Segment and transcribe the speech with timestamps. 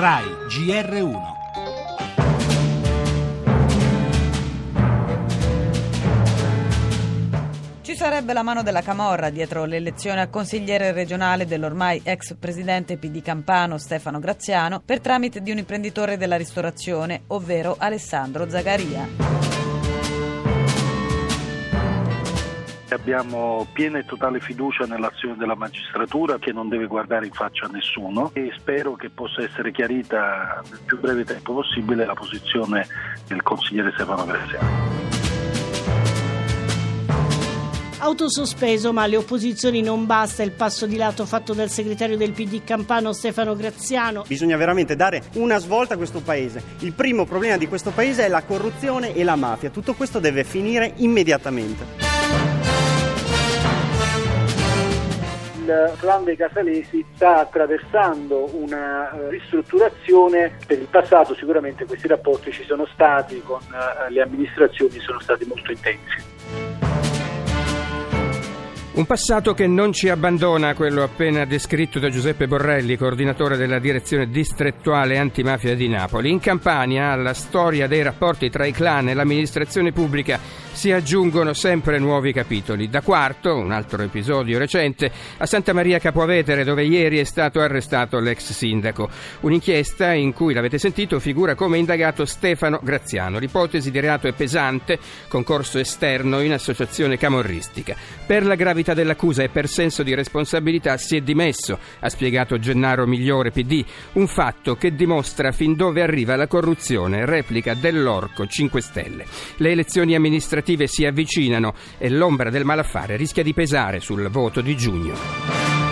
[0.00, 1.20] RAI GR1
[7.80, 13.22] Ci sarebbe la mano della Camorra dietro l'elezione a consigliere regionale dell'ormai ex presidente PD
[13.22, 19.67] Campano Stefano Graziano per tramite di un imprenditore della ristorazione, ovvero Alessandro Zagaria.
[22.90, 27.70] Abbiamo piena e totale fiducia nell'azione della magistratura che non deve guardare in faccia a
[27.70, 32.86] nessuno e spero che possa essere chiarita nel più breve tempo possibile la posizione
[33.26, 35.08] del consigliere Stefano Graziano.
[38.00, 42.62] Autosospeso, ma alle opposizioni non basta il passo di lato fatto dal segretario del PD
[42.64, 44.24] Campano Stefano Graziano.
[44.26, 46.62] Bisogna veramente dare una svolta a questo paese.
[46.78, 49.70] Il primo problema di questo paese è la corruzione e la mafia.
[49.70, 52.07] Tutto questo deve finire immediatamente.
[55.68, 60.56] Il clan dei Casalesi sta attraversando una uh, ristrutturazione.
[60.66, 65.44] Per il passato sicuramente questi rapporti ci sono stati con uh, le amministrazioni sono stati
[65.44, 66.67] molto intensi.
[68.98, 74.28] Un passato che non ci abbandona, quello appena descritto da Giuseppe Borrelli, coordinatore della direzione
[74.28, 76.32] distrettuale antimafia di Napoli.
[76.32, 80.40] In Campania, alla storia dei rapporti tra i clan e l'amministrazione pubblica
[80.72, 82.88] si aggiungono sempre nuovi capitoli.
[82.88, 88.18] Da quarto, un altro episodio recente, a Santa Maria Capovetere, dove ieri è stato arrestato
[88.18, 89.08] l'ex sindaco.
[89.40, 93.38] Un'inchiesta in cui, l'avete sentito, figura come indagato Stefano Graziano.
[93.38, 97.94] L'ipotesi di reato è pesante, concorso esterno in associazione camorristica.
[98.26, 102.58] Per la gravità gravità dell'accusa e per senso di responsabilità si è dimesso, ha spiegato
[102.58, 108.80] Gennaro Migliore PD, un fatto che dimostra fin dove arriva la corruzione, replica dell'Orco 5
[108.80, 109.24] Stelle.
[109.56, 114.76] Le elezioni amministrative si avvicinano e l'ombra del malaffare rischia di pesare sul voto di
[114.76, 115.87] giugno.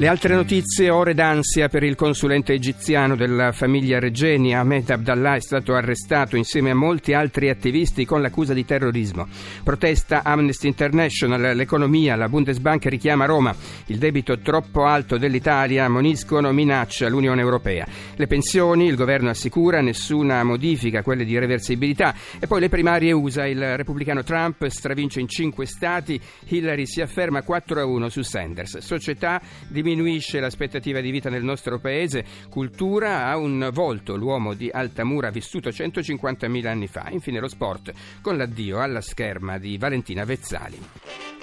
[0.00, 5.40] Le altre notizie, ore d'ansia per il consulente egiziano della famiglia Regeni, Ahmed Abdallah, è
[5.40, 9.26] stato arrestato insieme a molti altri attivisti con l'accusa di terrorismo.
[9.64, 13.52] Protesta Amnesty International, l'economia, la Bundesbank richiama Roma,
[13.86, 17.84] il debito troppo alto dell'Italia, ammoniscono minaccia l'Unione Europea.
[18.14, 22.14] Le pensioni, il governo assicura nessuna modifica, quelle di reversibilità.
[22.38, 27.42] E poi le primarie USA, il repubblicano Trump stravince in cinque stati, Hillary si afferma
[27.42, 28.78] 4 a 1 su Sanders.
[28.78, 34.68] Società di diminuisce l'aspettativa di vita nel nostro paese, cultura ha un volto, l'uomo di
[34.70, 37.08] Altamura vissuto 150.000 anni fa.
[37.10, 41.37] Infine lo sport con l'addio alla scherma di Valentina Vezzali.